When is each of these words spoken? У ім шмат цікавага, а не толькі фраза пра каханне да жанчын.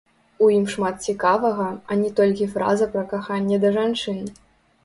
У 0.45 0.45
ім 0.53 0.63
шмат 0.75 0.95
цікавага, 1.11 1.67
а 1.89 1.99
не 2.01 2.09
толькі 2.21 2.47
фраза 2.57 2.91
пра 2.97 3.07
каханне 3.15 3.61
да 3.67 3.75
жанчын. 3.77 4.19